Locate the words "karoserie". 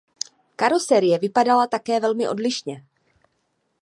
0.55-1.17